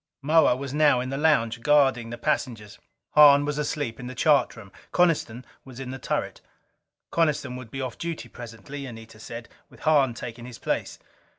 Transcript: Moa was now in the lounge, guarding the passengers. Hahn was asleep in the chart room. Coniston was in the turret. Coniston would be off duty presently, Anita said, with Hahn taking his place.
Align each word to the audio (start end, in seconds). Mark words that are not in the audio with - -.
Moa 0.23 0.55
was 0.55 0.73
now 0.73 0.99
in 0.99 1.09
the 1.11 1.15
lounge, 1.19 1.61
guarding 1.61 2.09
the 2.09 2.17
passengers. 2.17 2.79
Hahn 3.11 3.45
was 3.45 3.59
asleep 3.59 3.99
in 3.99 4.07
the 4.07 4.15
chart 4.15 4.55
room. 4.55 4.71
Coniston 4.91 5.45
was 5.63 5.79
in 5.79 5.91
the 5.91 5.99
turret. 5.99 6.41
Coniston 7.11 7.55
would 7.55 7.69
be 7.69 7.81
off 7.81 7.99
duty 7.99 8.27
presently, 8.27 8.87
Anita 8.87 9.19
said, 9.19 9.47
with 9.69 9.81
Hahn 9.81 10.15
taking 10.15 10.45
his 10.47 10.57
place. 10.57 10.97